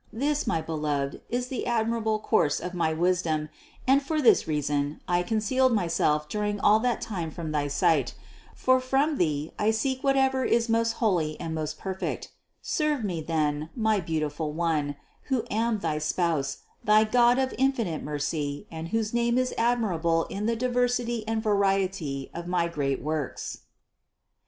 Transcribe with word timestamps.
This, 0.11 0.47
my 0.47 0.61
Beloved, 0.63 1.21
is 1.29 1.49
the 1.49 1.67
admirable 1.67 2.17
course 2.17 2.59
of 2.59 2.73
my 2.73 2.91
wisdom 2.91 3.49
and 3.85 4.01
for 4.01 4.19
this 4.19 4.47
reason 4.47 4.99
I 5.07 5.21
concealed 5.21 5.73
Myself 5.73 6.27
during 6.27 6.59
all 6.59 6.79
that 6.79 7.01
time 7.01 7.29
from 7.29 7.51
thy 7.51 7.67
sight; 7.67 8.15
for 8.55 8.79
from 8.79 9.19
Thee 9.19 9.51
I 9.59 9.69
seek 9.69 10.03
whatever 10.03 10.43
is 10.43 10.67
most 10.67 10.93
holy 10.93 11.39
and 11.39 11.53
most 11.53 11.77
perfect 11.77 12.31
Serve 12.63 13.03
Me 13.03 13.21
then, 13.21 13.69
my 13.75 13.99
beautiful 13.99 14.51
One, 14.53 14.95
who 15.25 15.43
am 15.51 15.77
thy 15.77 15.99
Spouse, 15.99 16.63
thy 16.83 17.03
God 17.03 17.37
of 17.37 17.53
infinite 17.59 18.01
mercy 18.01 18.65
and 18.71 18.87
whose 18.87 19.13
name 19.13 19.37
is 19.37 19.53
admirable 19.55 20.23
in 20.31 20.47
the 20.47 20.55
diversity 20.55 21.23
and 21.27 21.43
variety 21.43 22.31
of 22.33 22.47
my 22.47 22.67
great 22.67 23.03
works." 23.03 23.59